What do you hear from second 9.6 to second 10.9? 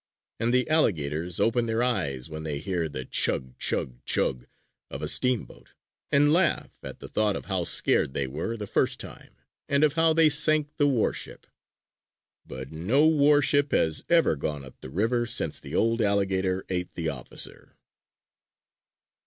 and of how they sank the